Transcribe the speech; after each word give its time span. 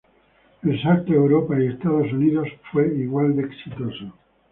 El 0.63 0.81
salto 0.81 1.11
a 1.11 1.15
Europa 1.17 1.61
y 1.61 1.67
Estados 1.67 2.11
Unidos 2.11 2.47
fue 2.71 2.87
igual 2.87 3.35
de 3.35 3.43
exitoso. 3.43 4.11